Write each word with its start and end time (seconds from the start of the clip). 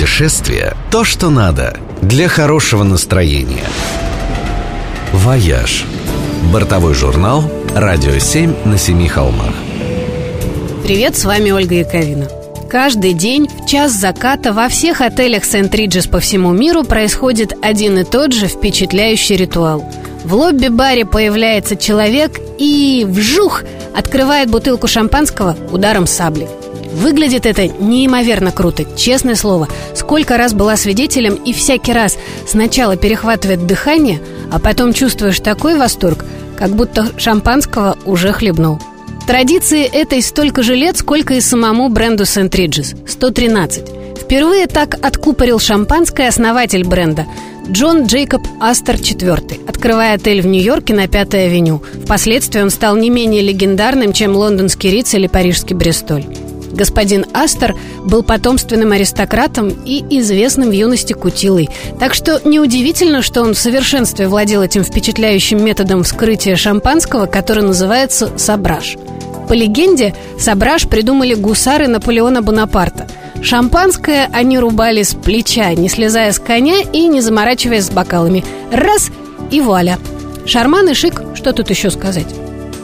Путешествие– 0.00 0.72
то, 0.90 1.04
что 1.04 1.28
надо 1.28 1.76
для 2.00 2.26
хорошего 2.26 2.84
настроения. 2.84 3.66
«Вояж»– 5.12 5.84
бортовой 6.54 6.94
журнал 6.94 7.44
«Радио 7.74 8.18
7 8.18 8.64
на 8.64 8.78
семи 8.78 9.08
холмах». 9.08 9.52
Привет, 10.84 11.18
с 11.18 11.26
вами 11.26 11.50
Ольга 11.50 11.74
Яковина. 11.74 12.30
Каждый 12.70 13.12
день 13.12 13.46
в 13.46 13.66
час 13.66 13.92
заката 13.92 14.54
во 14.54 14.70
всех 14.70 15.02
отелях 15.02 15.44
St. 15.44 15.67
Regis 15.67 16.06
по 16.06 16.18
всему 16.18 16.50
миру 16.52 16.82
происходит 16.82 17.52
один 17.60 17.98
и 17.98 18.04
тот 18.04 18.32
же 18.32 18.46
впечатляющий 18.46 19.36
ритуал. 19.36 19.84
В 20.24 20.34
лобби-баре 20.34 21.04
появляется 21.04 21.76
человек 21.76 22.40
и 22.58 23.04
вжух 23.06 23.64
открывает 23.94 24.48
бутылку 24.48 24.88
шампанского 24.88 25.58
ударом 25.70 26.06
сабли. 26.06 26.48
Выглядит 26.92 27.46
это 27.46 27.68
неимоверно 27.68 28.52
круто, 28.52 28.84
честное 28.96 29.34
слово. 29.34 29.68
Сколько 29.94 30.36
раз 30.36 30.54
была 30.54 30.76
свидетелем 30.76 31.34
и 31.34 31.52
всякий 31.52 31.92
раз 31.92 32.18
сначала 32.46 32.96
перехватывает 32.96 33.66
дыхание, 33.66 34.20
а 34.50 34.58
потом 34.58 34.92
чувствуешь 34.92 35.40
такой 35.40 35.76
восторг, 35.76 36.24
как 36.58 36.70
будто 36.70 37.08
шампанского 37.18 37.96
уже 38.04 38.32
хлебнул. 38.32 38.80
Традиции 39.26 39.84
этой 39.84 40.22
столько 40.22 40.62
же 40.62 40.74
лет, 40.74 40.96
сколько 40.96 41.34
и 41.34 41.40
самому 41.40 41.88
бренду 41.88 42.24
St. 42.24 42.50
Regis– 42.50 42.96
113. 43.08 43.84
Впервые 44.20 44.66
так 44.66 44.94
откупорил 45.04 45.58
шампанское 45.58 46.28
основатель 46.28 46.84
бренда 46.84 47.26
Джон 47.68 48.06
Джейкоб 48.06 48.42
Астер 48.60 48.96
IV, 48.96 49.68
открывая 49.68 50.14
отель 50.14 50.42
в 50.42 50.46
Нью-Йорке 50.46 50.94
на 50.94 51.06
Пятой 51.06 51.46
авеню. 51.46 51.82
Впоследствии 52.04 52.60
он 52.60 52.70
стал 52.70 52.96
не 52.96 53.10
менее 53.10 53.42
легендарным, 53.42 54.12
чем 54.12 54.34
лондонский 54.34 54.90
Риц 54.90 55.14
или 55.14 55.28
парижский 55.28 55.76
Бристоль. 55.76 56.24
Господин 56.72 57.26
Астер 57.32 57.76
был 58.04 58.22
потомственным 58.22 58.92
аристократом 58.92 59.68
и 59.84 60.04
известным 60.18 60.70
в 60.70 60.72
юности 60.72 61.12
кутилой. 61.12 61.68
Так 61.98 62.14
что 62.14 62.40
неудивительно, 62.44 63.22
что 63.22 63.42
он 63.42 63.54
в 63.54 63.58
совершенстве 63.58 64.28
владел 64.28 64.62
этим 64.62 64.84
впечатляющим 64.84 65.64
методом 65.64 66.02
вскрытия 66.02 66.56
шампанского, 66.56 67.26
который 67.26 67.64
называется 67.64 68.30
сабраж– 68.36 68.96
по 69.50 69.52
легенде, 69.52 70.14
сабраж 70.38 70.86
придумали 70.86 71.34
гусары 71.34 71.88
Наполеона 71.88 72.40
Бонапарта. 72.40 73.08
Шампанское 73.42 74.30
они 74.32 74.60
рубали 74.60 75.02
с 75.02 75.12
плеча, 75.14 75.74
не 75.74 75.88
слезая 75.88 76.30
с 76.30 76.38
коня 76.38 76.82
и 76.92 77.08
не 77.08 77.20
заморачиваясь 77.20 77.86
с 77.86 77.90
бокалами. 77.90 78.44
Раз– 78.70 79.10
и 79.50 79.60
вуаля. 79.60 79.98
Шарман 80.46 80.88
и 80.90 80.94
шик, 80.94 81.22
что 81.34 81.52
тут 81.52 81.68
еще 81.70 81.90
сказать? 81.90 82.28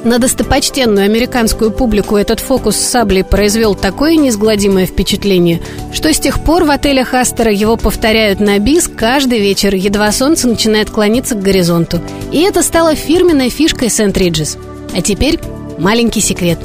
На 0.07 0.21
достопочтенную 0.21 1.05
американскую 1.05 1.73
публику 1.73 2.17
этот 2.17 2.39
фокус 2.39 2.77
с 2.77 2.91
саблей 2.91 3.25
произвел 3.25 3.75
такое 3.75 4.15
неизгладимое 4.15 4.87
впечатление, 4.87 5.61
что 5.93 6.15
с 6.15 6.21
тех 6.21 6.45
пор 6.45 6.63
в 6.63 6.71
отелях 6.71 7.13
Астера 7.13 7.51
его 7.51 7.77
повторяют 7.77 8.39
на 8.39 8.57
бис 8.61 8.87
каждый 8.87 9.41
вечер, 9.41 9.75
едва 9.75 10.13
солнце 10.13 10.47
начинает 10.47 10.91
клониться 10.91 11.35
к 11.35 11.43
горизонту. 11.43 12.01
И 12.31 12.41
это 12.43 12.63
стало 12.63 12.95
фирменной 12.95 13.49
фишкой 13.49 13.91
Сент-Риджес. 13.91 14.59
А 14.97 15.03
теперь 15.03 15.41
Маленький 15.77 16.21
секрет. 16.21 16.61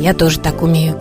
Я 0.00 0.14
тоже 0.14 0.38
так 0.38 0.62
умею. 0.62 0.98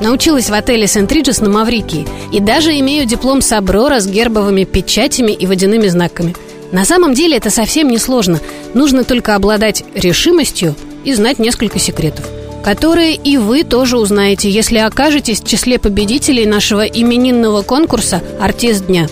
Научилась 0.00 0.48
в 0.48 0.54
отеле 0.54 0.86
Сент-Риджес 0.86 1.40
на 1.40 1.50
Маврикии 1.50 2.06
и 2.32 2.38
даже 2.38 2.78
имею 2.78 3.06
диплом 3.06 3.42
Саброра 3.42 3.98
с 3.98 4.06
гербовыми 4.06 4.62
печатями 4.62 5.32
и 5.32 5.48
водяными 5.48 5.88
знаками. 5.88 6.36
На 6.70 6.84
самом 6.84 7.12
деле 7.12 7.36
это 7.36 7.50
совсем 7.50 7.88
не 7.88 7.98
сложно. 7.98 8.38
Нужно 8.72 9.02
только 9.02 9.34
обладать 9.34 9.82
решимостью 9.96 10.76
и 11.04 11.14
знать 11.14 11.38
несколько 11.38 11.78
секретов 11.78 12.24
которые 12.64 13.14
и 13.14 13.36
вы 13.36 13.62
тоже 13.62 13.98
узнаете, 13.98 14.48
если 14.48 14.78
окажетесь 14.78 15.42
в 15.42 15.46
числе 15.46 15.78
победителей 15.78 16.46
нашего 16.46 16.80
именинного 16.86 17.60
конкурса 17.60 18.22
«Артист 18.40 18.86
дня». 18.86 19.06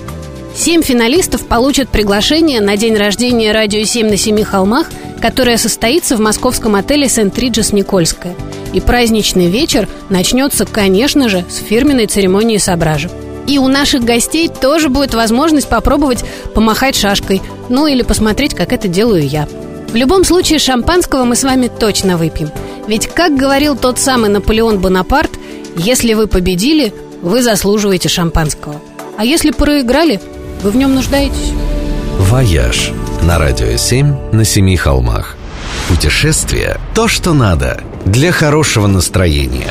Семь 0.56 0.82
финалистов 0.82 1.46
получат 1.46 1.90
приглашение 1.90 2.62
на 2.62 2.78
день 2.78 2.96
рождения 2.96 3.52
«Радио 3.52 3.84
7 3.84 4.08
на 4.08 4.16
семи 4.16 4.42
холмах», 4.42 4.90
которое 5.20 5.58
состоится 5.58 6.16
в 6.16 6.20
московском 6.20 6.74
отеле 6.76 7.10
«Сент-Риджес 7.10 7.74
Никольская». 7.74 8.34
И 8.72 8.80
праздничный 8.80 9.48
вечер 9.48 9.86
начнется, 10.08 10.64
конечно 10.64 11.28
же, 11.28 11.44
с 11.50 11.56
фирменной 11.56 12.06
церемонии 12.06 12.56
собража. 12.56 13.10
И 13.46 13.58
у 13.58 13.68
наших 13.68 14.02
гостей 14.02 14.48
тоже 14.48 14.88
будет 14.88 15.12
возможность 15.12 15.68
попробовать 15.68 16.24
помахать 16.54 16.96
шашкой, 16.96 17.42
ну 17.68 17.86
или 17.86 18.02
посмотреть, 18.02 18.54
как 18.54 18.72
это 18.72 18.88
делаю 18.88 19.26
я. 19.26 19.46
В 19.92 19.94
любом 19.94 20.24
случае, 20.24 20.58
шампанского 20.58 21.24
мы 21.24 21.36
с 21.36 21.44
вами 21.44 21.68
точно 21.68 22.16
выпьем. 22.16 22.50
Ведь, 22.88 23.08
как 23.08 23.36
говорил 23.36 23.76
тот 23.76 23.98
самый 23.98 24.30
Наполеон 24.30 24.78
Бонапарт, 24.78 25.30
если 25.76 26.14
вы 26.14 26.28
победили, 26.28 26.94
вы 27.20 27.42
заслуживаете 27.42 28.08
шампанского. 28.08 28.80
А 29.18 29.24
если 29.26 29.50
проиграли, 29.50 30.18
вы 30.62 30.70
в 30.70 30.76
нем 30.76 30.94
нуждаетесь? 30.94 31.52
«Вояж» 32.18 32.90
на 33.22 33.38
радио 33.38 33.76
7 33.76 34.32
на 34.32 34.44
семи 34.46 34.76
холмах. 34.78 35.36
Путешествие– 35.88 36.78
то, 36.94 37.06
что 37.06 37.34
надо 37.34 37.82
для 38.06 38.32
хорошего 38.32 38.86
настроения. 38.86 39.70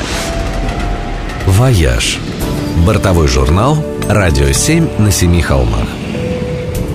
«Вояж»– 1.46 2.18
бортовой 2.86 3.26
журнал 3.26 3.76
«Радио 4.08 4.52
7 4.52 5.00
на 5.00 5.10
семи 5.10 5.42
холмах». 5.42 5.88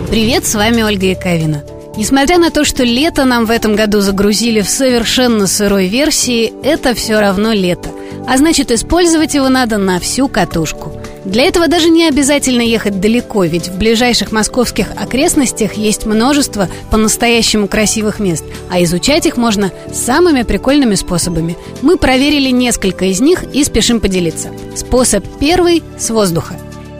Привет, 0.09 0.45
с 0.45 0.55
вами 0.55 0.81
Ольга 0.81 1.07
Яковина. 1.07 1.63
Несмотря 1.97 2.37
на 2.37 2.51
то, 2.51 2.63
что 2.63 2.83
лето 2.83 3.25
нам 3.25 3.45
в 3.45 3.51
этом 3.51 3.75
году 3.75 4.01
загрузили 4.01 4.61
в 4.61 4.69
совершенно 4.69 5.47
сырой 5.47 5.87
версии, 5.87 6.53
это 6.63 6.93
все 6.93 7.19
равно 7.19 7.53
лето. 7.53 7.89
А 8.27 8.37
значит, 8.37 8.71
использовать 8.71 9.33
его 9.33 9.49
надо 9.49 9.79
на 9.79 9.99
всю 9.99 10.27
катушку. 10.27 10.93
Для 11.25 11.43
этого 11.43 11.67
даже 11.67 11.89
не 11.89 12.07
обязательно 12.07 12.61
ехать 12.61 13.01
далеко, 13.01 13.43
ведь 13.45 13.69
в 13.69 13.77
ближайших 13.79 14.31
московских 14.31 14.91
окрестностях 14.95 15.73
есть 15.73 16.05
множество 16.05 16.69
по-настоящему 16.91 17.67
красивых 17.67 18.19
мест, 18.19 18.45
а 18.69 18.81
изучать 18.83 19.25
их 19.25 19.35
можно 19.35 19.71
самыми 19.91 20.43
прикольными 20.43 20.93
способами. 20.93 21.57
Мы 21.81 21.97
проверили 21.97 22.51
несколько 22.51 23.05
из 23.05 23.19
них 23.21 23.43
и 23.53 23.63
спешим 23.63 23.99
поделиться. 23.99 24.49
Способ 24.75 25.25
первый– 25.39 25.81
с 25.97 26.11
воздуха. 26.11 26.55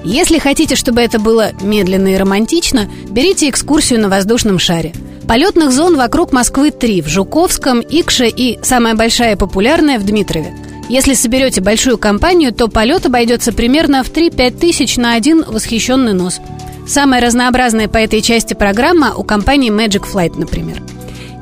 Если 0.07 0.39
хотите, 0.39 0.77
чтобы 0.77 1.01
это 1.01 1.19
было 1.19 1.51
медленно 1.61 2.13
и 2.13 2.15
романтично, 2.15 2.89
берите 3.09 3.49
экскурсию 3.49 3.99
на 3.99 4.07
воздушном 4.07 4.57
шаре. 4.57 4.93
Полетных 5.27 5.73
зон 5.73 5.97
вокруг 5.97 6.31
Москвы 6.31 6.71
три– 6.71 7.01
в 7.03 7.09
Жуковском, 7.09 7.81
Икше 7.81 8.29
и, 8.29 8.57
самая 8.63 8.95
большая 8.95 9.35
и 9.35 9.37
популярная, 9.37 9.99
в 9.99 10.05
Дмитрове– 10.05 10.55
если 10.89 11.15
соберете 11.15 11.59
большую 11.59 11.97
компанию, 11.97 12.53
то 12.53 12.69
полет 12.69 13.05
обойдется 13.05 13.51
примерно 13.51 14.05
в 14.05 14.09
3-5 14.09 14.57
тысяч 14.57 14.95
на 14.95 15.15
один 15.15 15.43
восхищенный 15.45 16.13
нос. 16.13 16.39
Самая 16.87 17.19
разнообразная 17.19 17.89
по 17.89 17.97
этой 17.97 18.21
части 18.21 18.53
программа 18.53 19.13
у 19.13 19.25
компании 19.25 19.69
Magic 19.69 20.05
Flight, 20.09 20.39
например. 20.39 20.81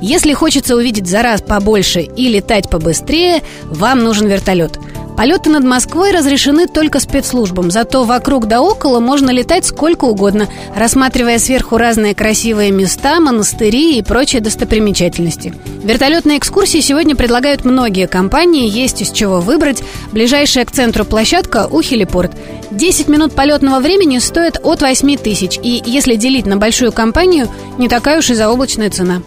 Если 0.02 0.34
хочется 0.34 0.76
увидеть 0.76 1.06
за 1.06 1.22
раз 1.22 1.44
побольше 1.44 2.02
и 2.02 2.28
летать 2.28 2.72
побыстрее, 2.72 3.44
вам 3.66 4.04
нужен 4.04 4.26
вертолет– 4.26 4.80
Полеты 5.18 5.50
над 5.50 5.64
Москвой 5.64 6.12
разрешены 6.12 6.68
только 6.68 7.00
спецслужбам, 7.00 7.72
зато 7.72 8.04
вокруг 8.04 8.48
да 8.48 8.62
около 8.62 9.00
можно 9.00 9.30
летать 9.30 9.66
сколько 9.66 10.04
угодно, 10.06 10.50
рассматривая 10.76 11.40
сверху 11.40 11.78
разные 11.78 12.14
красивые 12.14 12.72
места, 12.72 13.22
монастыри 13.22 13.98
и 13.98 14.04
прочие 14.04 14.42
достопримечательности. 14.42 15.54
Вертолетные 15.84 16.38
экскурсии 16.38 16.82
сегодня 16.82 17.16
предлагают 17.16 17.64
многие 17.64 18.08
компании, 18.08 18.70
есть 18.70 19.02
из 19.02 19.12
чего 19.12 19.40
выбрать. 19.40 19.82
Ближайшая 20.12 20.66
к 20.66 20.72
центру 20.72 21.06
площадка 21.06 21.68
у 21.72 21.82
Хелипорт. 21.82 22.32
10 22.72 23.08
минут 23.08 23.34
полетного 23.34 23.80
времени 23.80 24.20
стоит 24.20 24.60
от 24.64 24.82
8 24.82 25.18
тысяч, 25.18 25.58
и 25.64 25.82
если 25.86 26.18
делить 26.18 26.46
на 26.46 26.58
большую 26.58 26.92
компанию, 26.92 27.48
не 27.78 27.88
такая 27.88 28.20
уж 28.20 28.32
и 28.32 28.34
заоблачная 28.34 28.90
цена. 28.90 29.22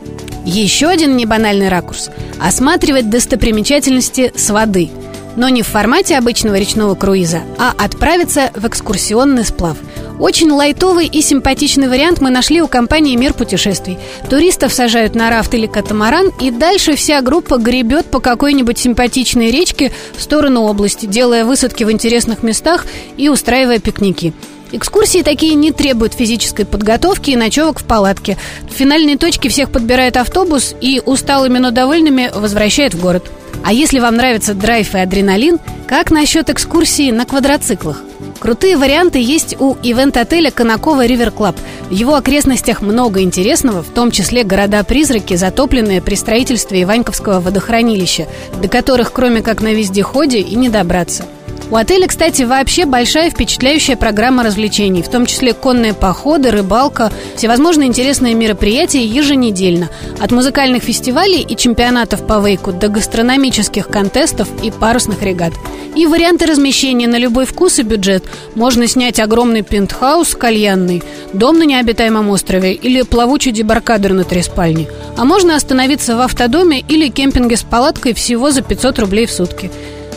Еще 0.44 0.86
один 0.86 1.16
небанальный 1.16 1.68
ракурс– 1.68 2.10
осматривать 2.40 3.08
достопримечательности 3.08 4.32
с 4.36 4.50
воды– 4.50 4.90
но 5.38 5.48
не 5.48 5.62
в 5.62 5.68
формате 5.68 6.18
обычного 6.18 6.56
речного 6.56 6.96
круиза, 6.96 7.42
а 7.58 7.72
отправиться 7.78 8.50
в 8.54 8.66
экскурсионный 8.66 9.44
сплав. 9.44 9.78
Очень 10.18 10.50
лайтовый 10.50 11.06
и 11.06 11.22
симпатичный 11.22 11.88
вариант 11.88 12.20
мы 12.20 12.30
нашли 12.30 12.60
у 12.60 12.66
компании 12.66 13.14
«Мир 13.14 13.34
путешествий». 13.34 13.98
Туристов 14.28 14.72
сажают 14.72 15.14
на 15.14 15.30
рафт 15.30 15.54
или 15.54 15.66
катамаран, 15.66 16.32
и 16.40 16.50
дальше 16.50 16.96
вся 16.96 17.22
группа 17.22 17.56
гребет 17.56 18.06
по 18.06 18.18
какой-нибудь 18.18 18.78
симпатичной 18.78 19.52
речке 19.52 19.92
в 20.16 20.22
сторону 20.22 20.62
области, 20.62 21.06
делая 21.06 21.44
высадки 21.44 21.84
в 21.84 21.92
интересных 21.92 22.42
местах 22.42 22.84
и 23.16 23.28
устраивая 23.28 23.78
пикники. 23.78 24.34
Экскурсии 24.70 25.22
такие 25.22 25.54
не 25.54 25.72
требуют 25.72 26.12
физической 26.12 26.64
подготовки 26.64 27.30
и 27.30 27.36
ночевок 27.36 27.80
в 27.80 27.84
палатке. 27.84 28.36
В 28.68 28.72
финальной 28.72 29.16
точке 29.16 29.48
всех 29.48 29.70
подбирает 29.70 30.16
автобус 30.16 30.74
и 30.80 31.00
усталыми, 31.04 31.58
но 31.58 31.70
довольными 31.70 32.30
возвращает 32.34 32.94
в 32.94 33.00
город. 33.00 33.30
А 33.64 33.72
если 33.72 33.98
вам 33.98 34.16
нравится 34.16 34.54
драйв 34.54 34.94
и 34.94 34.98
адреналин, 34.98 35.58
как 35.86 36.10
насчет 36.10 36.50
экскурсии 36.50 37.10
на 37.10 37.24
квадроциклах? 37.24 38.02
Крутые 38.40 38.76
варианты 38.76 39.18
есть 39.18 39.56
у 39.58 39.74
ивент-отеля 39.82 40.50
Конаково 40.50 41.06
River 41.06 41.30
Club. 41.30 41.56
В 41.88 41.92
его 41.92 42.14
окрестностях 42.14 42.82
много 42.82 43.22
интересного, 43.22 43.82
в 43.82 43.88
том 43.88 44.10
числе 44.10 44.44
города-призраки, 44.44 45.34
затопленные 45.34 46.02
при 46.02 46.14
строительстве 46.14 46.82
Иваньковского 46.82 47.40
водохранилища, 47.40 48.26
до 48.60 48.68
которых, 48.68 49.12
кроме 49.12 49.42
как 49.42 49.60
на 49.60 49.72
вездеходе, 49.72 50.40
и 50.40 50.54
не 50.54 50.68
добраться. 50.68 51.24
У 51.70 51.76
отеля, 51.76 52.06
кстати, 52.06 52.42
вообще 52.44 52.86
большая 52.86 53.28
впечатляющая 53.28 53.94
программа 53.94 54.42
развлечений, 54.42 55.02
в 55.02 55.10
том 55.10 55.26
числе 55.26 55.52
конные 55.52 55.92
походы, 55.92 56.50
рыбалка, 56.50 57.12
всевозможные 57.36 57.88
интересные 57.88 58.32
мероприятия 58.32 59.04
еженедельно. 59.04 59.90
От 60.18 60.30
музыкальных 60.30 60.82
фестивалей 60.82 61.42
и 61.42 61.56
чемпионатов 61.56 62.26
по 62.26 62.40
вейку 62.40 62.72
до 62.72 62.88
гастрономических 62.88 63.88
контестов 63.88 64.48
и 64.62 64.70
парусных 64.70 65.22
регат. 65.22 65.52
И 65.94 66.06
варианты 66.06 66.46
размещения 66.46 67.06
на 67.06 67.18
любой 67.18 67.44
вкус 67.44 67.78
и 67.78 67.82
бюджет. 67.82 68.24
Можно 68.54 68.86
снять 68.86 69.20
огромный 69.20 69.62
пентхаус 69.62 70.36
кальянный, 70.36 71.02
дом 71.34 71.58
на 71.58 71.64
необитаемом 71.64 72.30
острове 72.30 72.72
или 72.72 73.02
плавучий 73.02 73.52
дебаркадер 73.52 74.14
на 74.14 74.24
три 74.24 74.40
спальни. 74.40 74.88
А 75.18 75.24
можно 75.26 75.54
остановиться 75.54 76.16
в 76.16 76.20
автодоме 76.20 76.80
или 76.80 77.08
кемпинге 77.08 77.58
с 77.58 77.62
палаткой 77.62 78.14
всего 78.14 78.50
за 78.52 78.62
500 78.62 78.98
рублей 79.00 79.26
в 79.26 79.32
сутки. 79.32 79.70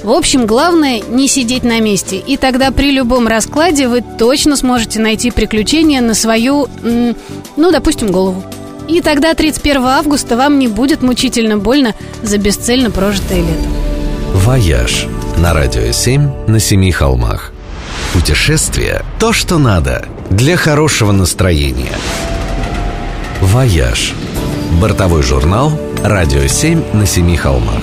В 0.04 0.10
общем, 0.10 0.48
главное 0.48 1.00
не 1.00 1.28
сидеть 1.28 1.64
на 1.64 1.80
месте, 1.80 2.18
и 2.18 2.36
тогда 2.36 2.72
при 2.72 2.92
любом 2.92 3.28
раскладе 3.28 3.88
вы 3.88 4.02
точно 4.02 4.56
сможете 4.56 5.00
найти 5.00 5.30
приключения 5.30 6.02
на 6.02 6.16
свою, 6.16 6.68
ну, 6.82 7.72
допустим, 7.72 8.12
голову. 8.12 8.44
И 8.88 9.02
тогда 9.02 9.34
31 9.36 9.86
августа 9.86 10.38
вам 10.38 10.58
не 10.58 10.68
будет 10.68 11.04
мучительно 11.04 11.58
больно 11.58 11.94
за 12.24 12.40
бесцельно 12.40 12.90
прожитое 12.90 13.40
лето. 13.40 13.70
«Вояж» 14.34 15.06
на 15.38 15.54
Радио 15.54 15.92
7 15.92 16.48
на 16.48 16.60
Семи 16.60 16.92
холмах. 16.92 17.52
Путешествие– 18.14 19.04
то, 19.20 19.34
что 19.34 19.60
надо 19.60 20.08
для 20.32 20.58
хорошего 20.58 21.12
настроения. 21.12 21.96
«Вояж»– 23.40 24.14
бортовой 24.82 25.22
журнал 25.22 25.72
«Радио 26.04 26.48
7 26.48 26.94
на 26.94 27.06
Семи 27.06 27.38
холмах». 27.38 27.82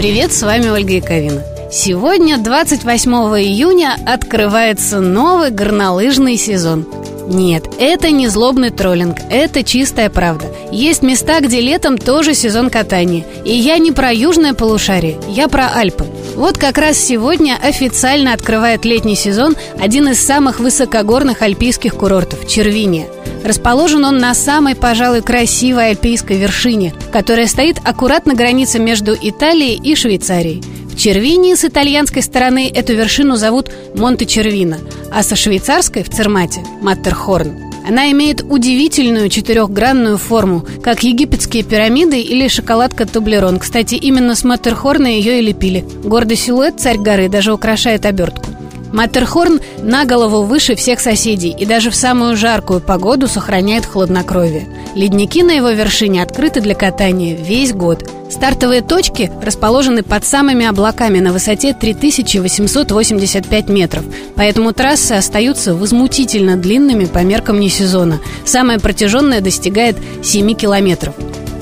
Привет, 0.00 0.32
с 0.32 0.42
вами 0.42 0.70
Ольга 0.70 0.94
Яковина. 0.94 1.42
Сегодня, 1.70 2.38
28 2.38 3.10
июня, 3.38 3.98
открывается 4.06 4.98
новый 4.98 5.50
горнолыжный 5.50 6.38
сезон. 6.38 6.86
Нет, 7.28 7.64
это 7.78 8.10
не 8.10 8.26
злобный 8.26 8.70
троллинг, 8.70 9.18
это 9.28 9.62
чистая 9.62 10.08
правда. 10.08 10.46
Есть 10.72 11.02
места, 11.02 11.40
где 11.40 11.60
летом 11.60 11.98
тоже 11.98 12.32
сезон 12.32 12.70
катания. 12.70 13.26
И 13.44 13.52
я 13.52 13.76
не 13.76 13.92
про 13.92 14.10
южное 14.10 14.54
полушарие, 14.54 15.18
я 15.28 15.48
про 15.48 15.68
Альпы. 15.68 16.06
Вот 16.36 16.58
как 16.58 16.78
раз 16.78 16.96
сегодня 16.98 17.58
официально 17.62 18.32
открывает 18.32 18.84
летний 18.84 19.16
сезон 19.16 19.56
один 19.78 20.08
из 20.08 20.24
самых 20.24 20.60
высокогорных 20.60 21.42
альпийских 21.42 21.94
курортов– 21.94 22.46
Червиния– 22.48 23.06
Расположен 23.44 24.04
он 24.04 24.18
на 24.18 24.34
самой, 24.34 24.74
пожалуй, 24.74 25.22
красивой 25.22 25.90
альпийской 25.90 26.36
вершине, 26.36 26.94
которая 27.10 27.46
стоит 27.46 27.78
аккурат 27.84 28.26
на 28.26 28.34
границе 28.34 28.78
между 28.78 29.16
Италией 29.20 29.80
и 29.82 29.94
Швейцарией. 29.94 30.62
В 30.86 30.96
Червинии 30.96 31.54
с 31.54 31.64
итальянской 31.64 32.22
стороны 32.22 32.70
эту 32.72 32.94
вершину 32.94 33.36
зовут 33.36 33.70
Монте-Червино, 33.94 34.78
а 35.10 35.22
со 35.22 35.36
швейцарской 35.36 36.02
в 36.02 36.10
Цермате– 36.10 36.60
Маттерхорн. 36.82 37.69
Она 37.86 38.10
имеет 38.12 38.42
удивительную 38.42 39.28
четырехгранную 39.28 40.18
форму, 40.18 40.64
как 40.82 41.02
египетские 41.02 41.62
пирамиды 41.62 42.20
или 42.20 42.48
шоколадка 42.48 43.06
Тублерон. 43.06 43.58
Кстати, 43.58 43.94
именно 43.94 44.34
с 44.34 44.44
Маттерхорна 44.44 45.06
ее 45.06 45.40
и 45.40 45.46
лепили. 45.46 45.84
Гордый 46.04 46.36
силуэт 46.36 46.80
царь 46.80 46.98
горы 46.98 47.28
даже 47.28 47.52
украшает 47.52 48.06
обертку. 48.06 48.46
Маттерхорн 48.92 49.60
на 49.82 50.04
голову 50.04 50.42
выше 50.42 50.74
всех 50.74 51.00
соседей 51.00 51.54
и 51.58 51.64
даже 51.64 51.90
в 51.90 51.96
самую 51.96 52.36
жаркую 52.36 52.80
погоду 52.80 53.28
сохраняет 53.28 53.86
хладнокровие. 53.86 54.68
Ледники 54.94 55.42
на 55.42 55.52
его 55.52 55.70
вершине 55.70 56.22
открыты 56.22 56.60
для 56.60 56.74
катания 56.74 57.36
весь 57.36 57.72
год. 57.72 58.08
Стартовые 58.30 58.82
точки 58.82 59.30
расположены 59.42 60.02
под 60.02 60.24
самыми 60.24 60.66
облаками 60.66 61.18
на 61.18 61.32
высоте 61.32 61.74
3885 61.74 63.68
метров, 63.68 64.04
поэтому 64.36 64.72
трассы 64.72 65.12
остаются 65.12 65.74
возмутительно 65.74 66.56
длинными 66.56 67.06
по 67.06 67.18
меркам 67.18 67.58
не 67.58 67.68
сезона. 67.68 68.20
Самая 68.44 68.78
протяженная 68.78 69.40
достигает 69.40 69.96
7 70.22 70.54
километров. 70.54 71.14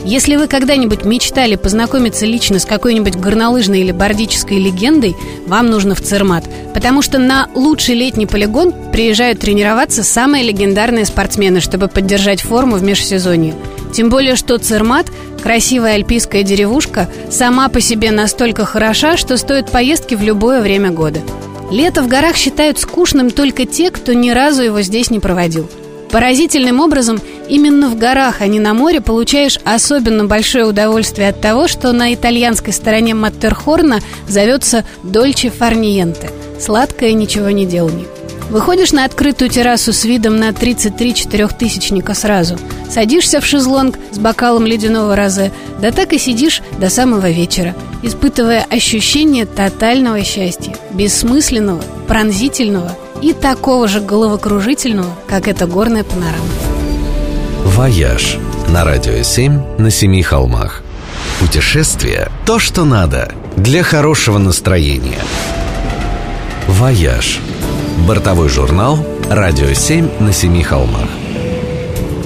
Если 0.05 0.37
вы 0.37 0.47
когда-нибудь 0.47 1.05
мечтали 1.05 1.56
познакомиться 1.56 2.25
лично 2.25 2.59
с 2.59 2.65
какой-нибудь 2.65 3.17
горнолыжной 3.17 3.81
или 3.81 3.93
бордической 3.93 4.59
легендой, 4.59 5.17
вам 5.47 5.67
нужно 5.67 5.95
в 5.95 6.00
Цермат, 6.00 6.45
потому 6.73 7.03
что 7.03 7.19
на 7.19 7.49
лучший 7.55 7.95
летний 7.95 8.27
полигон 8.27 8.73
приезжают 8.93 9.41
тренироваться 9.41 10.03
самые 10.03 10.45
легендарные 10.45 11.05
спортсмены, 11.05 11.61
чтобы 11.61 11.89
поддержать 11.89 12.41
форму 12.41 12.77
в 12.77 12.83
межсезонье. 12.83 13.55
Тем 13.93 14.09
более, 14.09 14.37
что 14.37 14.59
Цермат, 14.59 15.06
красивая 15.43 15.95
альпийская 15.95 16.43
деревушка, 16.43 17.09
сама 17.31 17.69
по 17.69 17.81
себе 17.81 18.11
настолько 18.11 18.65
хороша, 18.65 19.17
что 19.17 19.37
стоит 19.37 19.71
поездки 19.71 20.15
в 20.15 20.23
любое 20.23 20.62
время 20.62 20.91
года. 20.91 21.21
Лето 21.71 22.03
в 22.03 22.09
горах 22.09 22.37
считают 22.37 22.79
скучным 22.79 23.31
только 23.31 23.67
те, 23.67 23.91
кто 23.91 24.15
ни 24.15 24.31
разу 24.31 24.62
его 24.62 24.81
здесь 24.81 25.11
не 25.11 25.19
проводил– 25.19 25.69
Поразительным 26.11 26.81
образом 26.81 27.21
именно 27.49 27.89
в 27.89 27.99
горах, 27.99 28.41
а 28.41 28.47
не 28.47 28.61
на 28.61 28.75
море, 28.75 29.00
получаешь 29.00 29.59
особенно 29.65 30.25
большое 30.25 30.65
удовольствие 30.67 31.29
от 31.29 31.41
того, 31.41 31.69
что 31.69 31.93
на 31.93 32.15
итальянской 32.15 32.73
стороне 32.73 33.15
Маттерхорна 33.15 34.00
зовется 34.29 34.85
«Дольче 35.03 35.50
фарниенте»– 35.50 36.31
сладкое 36.61 37.12
ничего 37.12 37.50
не 37.50 37.67
делание. 37.67 38.06
Выходишь 38.50 38.93
на 38.93 39.05
открытую 39.05 39.50
террасу 39.50 39.93
с 39.93 40.05
видом 40.05 40.39
на 40.39 40.53
33 40.53 41.15
четырехтысячника 41.15 42.15
сразу. 42.15 42.59
Садишься 42.91 43.41
в 43.41 43.47
шезлонг 43.47 43.99
с 44.11 44.19
бокалом 44.19 44.65
ледяного 44.65 45.17
розе, 45.17 45.53
да 45.83 45.91
так 45.91 46.15
и 46.15 46.19
сидишь 46.19 46.62
до 46.79 46.89
самого 46.89 47.31
вечера, 47.31 47.75
испытывая 48.03 48.65
ощущение 48.71 49.45
тотального 49.45 50.25
счастья, 50.25 50.77
бессмысленного, 50.93 51.83
пронзительного– 52.06 52.97
и 53.23 53.33
такого 53.33 53.89
же 53.89 54.00
головокружительного, 54.00 55.15
как 55.27 55.49
эта 55.49 55.67
горная 55.67 56.05
панорама. 56.05 56.78
«Вояж» 57.79 58.39
на 58.71 58.85
Радио 58.85 59.23
7 59.23 59.79
на 59.79 59.93
Семи 59.93 60.21
холмах. 60.21 60.83
Путешествие– 61.39 62.29
то, 62.45 62.59
что 62.59 62.85
надо 62.85 63.33
для 63.57 63.85
хорошего 63.85 64.39
настроения. 64.39 65.21
«Вояж»– 66.67 67.39
бортовой 68.09 68.49
журнал 68.49 68.99
«Радио 69.31 69.73
7 69.75 70.09
на 70.19 70.33
Семи 70.33 70.65
холмах». 70.65 71.09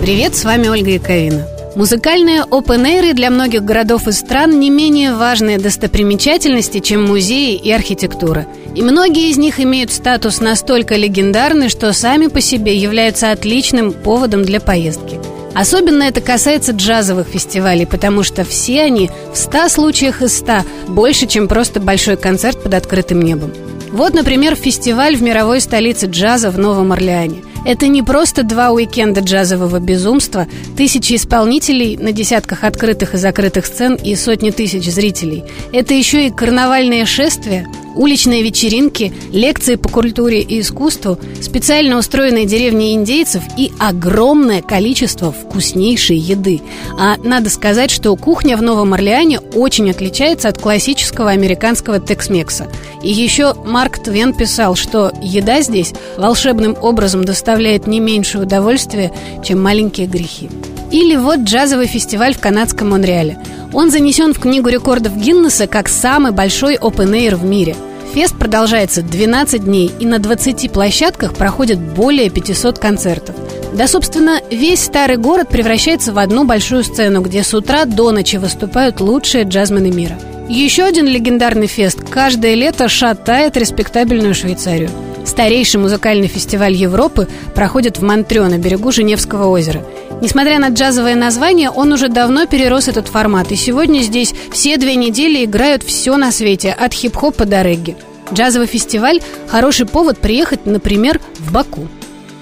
Привет, 0.01 0.35
с 0.35 0.45
вами 0.45 0.69
Ольга 0.69 0.93
Яковина. 0.93 1.47
Музыкальные 1.77 2.45
опен 2.45 3.15
для 3.15 3.29
многих 3.29 3.63
городов 3.63 4.09
и 4.09 4.13
стран 4.13 4.59
не 4.59 4.71
менее 4.71 5.15
важные 5.15 5.59
достопримечательности, 5.59 6.81
чем 6.81 7.05
музеи 7.05 7.57
и 7.57 7.71
архитектура. 7.71 8.47
И 8.75 8.81
многие 8.81 9.29
из 9.29 9.37
них 9.37 9.61
имеют 9.61 9.93
статус 9.93 10.41
настолько 10.41 10.97
легендарный, 10.97 11.69
что 11.69 11.93
сами 11.93 12.29
по 12.29 12.41
себе 12.41 12.75
являются 12.75 13.33
отличным 13.33 13.93
поводом 13.93 14.45
для 14.45 14.59
поездки. 14.59 15.21
Особенно 15.55 16.05
это 16.05 16.21
касается 16.21 16.73
джазовых 16.73 17.27
фестивалей, 17.27 17.87
потому 17.87 18.23
что 18.23 18.45
все 18.45 18.83
они 18.83 19.11
в 19.33 19.37
100 19.37 19.69
случаях 19.69 20.23
из 20.23 20.39
100 20.39 20.63
больше, 20.89 21.27
чем 21.27 21.49
просто 21.49 21.81
большой 21.81 22.17
концерт 22.17 22.63
под 22.63 22.75
открытым 22.75 23.21
небом. 23.23 23.53
Вот, 23.91 24.15
например, 24.15 24.55
фестиваль 24.55 25.17
в 25.17 25.23
мировой 25.23 25.61
столице 25.61 26.07
джаза 26.07 26.51
в 26.51 26.59
Новом 26.59 26.93
Орлеане– 26.93 27.43
это 27.65 27.87
не 27.87 28.03
просто 28.03 28.43
два 28.43 28.71
уикенда 28.71 29.21
джазового 29.21 29.79
безумства, 29.79 30.49
тысячи 30.77 31.15
исполнителей 31.15 31.97
на 31.97 32.11
десятках 32.11 32.65
открытых 32.65 33.15
и 33.15 33.19
закрытых 33.19 33.67
сцен 33.67 33.95
и 33.95 34.17
сотни 34.17 34.51
тысяч 34.51 34.91
зрителей. 34.91 35.45
Это 35.73 35.95
еще 35.95 36.27
и 36.27 36.31
карнавальные 36.31 37.07
шествия, 37.07 37.69
уличные 37.95 38.43
вечеринки, 38.43 39.13
лекции 39.33 39.77
по 39.77 39.89
культуре 39.89 40.41
и 40.41 40.61
искусству, 40.61 41.19
специально 41.41 41.99
устроенные 41.99 42.47
деревни 42.47 42.95
индейцев 42.95 43.43
и 43.57 43.73
огромное 43.79 44.63
количество 44.63 45.33
вкуснейшей 45.33 46.17
еды. 46.17 46.61
А 46.99 47.17
надо 47.19 47.51
сказать, 47.51 47.91
что 47.91 48.15
кухня 48.17 48.57
в 48.57 48.63
Новом 48.63 48.95
Орлеане 48.95 49.41
очень 49.41 49.91
отличается 49.91 50.49
от 50.49 50.59
классического 50.59 51.31
американского 51.31 52.01
текс-мекса. 52.01 52.69
И 53.03 53.11
еще 53.11 53.55
Марк 53.65 54.03
Твен 54.03 54.33
писал, 54.35 54.77
что 54.77 55.13
еда 55.21 55.63
здесь 55.63 55.93
волшебным 56.17 56.77
образом 56.81 57.25
доставляет 57.25 57.87
не 57.87 58.01
меньше 58.01 58.39
удовольствия, 58.39 59.13
чем 59.45 59.63
маленькие 59.63 60.07
грехи. 60.07 60.49
Или 60.93 61.17
вот 61.17 61.41
джазовый 61.41 61.87
фестиваль 61.87 62.35
в 62.35 62.39
канадском 62.39 62.91
Монреале. 62.91 63.39
Он 63.73 63.91
занесен 63.91 64.35
в 64.35 64.39
Книгу 64.39 64.69
рекордов 64.69 65.17
Гиннесса 65.17 65.67
как 65.67 65.89
самый 65.89 66.33
большой 66.33 66.77
open-air 66.77 67.35
в 67.35 67.45
мире. 67.45 67.75
Фест 68.15 68.37
продолжается 68.37 69.01
12 69.01 69.65
дней, 69.65 69.91
и 69.99 70.05
на 70.05 70.19
20 70.19 70.71
площадках 70.71 71.35
проходят 71.35 71.81
более 71.81 72.29
500 72.29 72.79
концертов. 72.79 73.35
Да, 73.73 73.89
собственно, 73.89 74.43
весь 74.51 74.85
старый 74.85 75.17
город 75.17 75.49
превращается 75.49 76.13
в 76.13 76.19
одну 76.19 76.45
большую 76.45 76.85
сцену, 76.85 77.23
где 77.23 77.43
с 77.43 77.55
утра 77.55 77.87
до 77.87 78.11
ночи 78.11 78.37
выступают 78.37 79.01
лучшие 79.01 79.45
джазмены 79.45 79.91
мира. 79.91 80.19
Еще 80.51 80.83
один 80.83 81.07
легендарный 81.07 81.69
фест 81.69 82.01
каждое 82.11 82.55
лето 82.55 82.91
шатает 82.91 83.57
респектабельную 83.57 84.35
Швейцарию. 84.35 84.91
Старейший 85.25 85.81
музыкальный 85.81 86.27
фестиваль 86.27 86.75
Европы 86.75 87.29
проходит 87.55 87.97
в 87.97 88.03
Монтрё 88.03 88.49
на 88.49 88.59
берегу 88.59 88.93
Женевского 88.93 89.47
озера. 89.47 89.83
Несмотря 90.23 90.61
на 90.61 90.69
джазовое 90.69 91.17
название, 91.17 91.69
он 91.69 91.93
уже 91.93 92.07
давно 92.07 92.47
перерос 92.47 92.87
этот 92.87 93.09
формат, 93.09 93.51
и 93.51 93.57
сегодня 93.57 94.03
здесь 94.03 94.33
все 94.53 94.77
две 94.77 94.95
недели 94.95 95.45
играют 95.45 95.83
все 95.83 96.17
на 96.17 96.31
свете, 96.31 96.71
от 96.71 96.93
хип-хопа 96.93 97.45
до 97.45 97.63
регги. 97.63 97.97
Джазовый 98.33 98.69
фестиваль– 98.69 99.21
хороший 99.49 99.85
повод 99.85 100.19
приехать, 100.19 100.65
например, 100.65 101.21
в 101.41 101.53
Баку. 101.53 101.89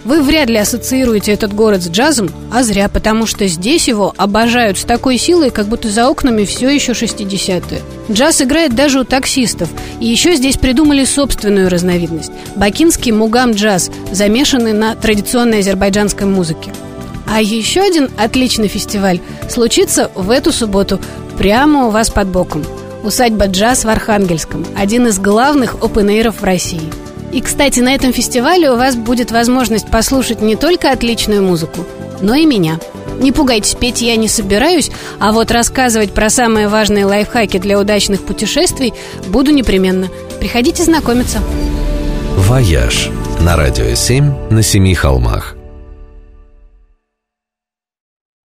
Вы 0.04 0.20
вряд 0.20 0.50
ли 0.50 0.58
ассоциируете 0.58 1.32
этот 1.32 1.54
город 1.54 1.82
с 1.82 1.88
джазом, 1.88 2.30
а 2.52 2.62
зря, 2.64 2.90
потому 2.90 3.24
что 3.24 3.46
здесь 3.46 3.88
его 3.88 4.12
обожают 4.18 4.76
с 4.76 4.84
такой 4.84 5.16
силой, 5.16 5.48
как 5.48 5.66
будто 5.66 5.88
за 5.88 6.10
окнами 6.10 6.44
все 6.44 6.68
еще 6.68 6.92
60-е. 6.92 7.80
Джаз 8.12 8.42
играет 8.42 8.74
даже 8.74 9.00
у 9.00 9.04
таксистов, 9.04 9.70
и 10.00 10.06
еще 10.06 10.34
здесь 10.34 10.58
придумали 10.58 11.06
собственную 11.06 11.70
разновидность– 11.70 12.32
бакинский 12.56 13.12
мугам-джаз, 13.12 13.90
замешанный 14.12 14.74
на 14.74 14.94
традиционной 14.96 15.60
азербайджанской 15.60 16.26
музыке. 16.26 16.72
А 17.30 17.40
еще 17.40 17.80
один 17.80 18.10
отличный 18.18 18.68
фестиваль 18.68 19.20
случится 19.48 20.10
в 20.14 20.30
эту 20.30 20.52
субботу 20.52 21.00
прямо 21.38 21.86
у 21.86 21.90
вас 21.90 22.10
под 22.10 22.28
боком. 22.28 22.64
Усадьба 23.02 23.46
«Джаз» 23.46 23.84
в 23.84 23.88
Архангельском– 23.88 24.66
один 24.76 25.06
из 25.06 25.18
главных 25.18 25.82
опен 25.82 26.30
в 26.30 26.44
России– 26.44 26.82
и, 27.32 27.40
кстати, 27.40 27.80
на 27.80 27.94
этом 27.94 28.12
фестивале 28.12 28.70
у 28.70 28.76
вас 28.76 28.96
будет 28.96 29.30
возможность 29.30 29.88
послушать 29.88 30.40
не 30.40 30.56
только 30.56 30.90
отличную 30.90 31.42
музыку, 31.42 31.86
но 32.20 32.34
и 32.34 32.44
меня. 32.44 32.78
Не 33.20 33.32
пугайтесь, 33.32 33.74
петь 33.74 34.02
я 34.02 34.16
не 34.16 34.28
собираюсь, 34.28 34.90
а 35.18 35.32
вот 35.32 35.50
рассказывать 35.50 36.12
про 36.12 36.30
самые 36.30 36.68
важные 36.68 37.04
лайфхаки 37.04 37.58
для 37.58 37.78
удачных 37.78 38.22
путешествий 38.22 38.94
буду 39.28 39.52
непременно. 39.52 40.08
Приходите 40.40 40.82
знакомиться. 40.82 41.38
«Вояж» 42.36 43.10
на 43.40 43.56
Радио 43.56 43.94
7 43.94 44.50
на 44.50 44.62
Семи 44.62 44.94
холмах. 44.94 45.59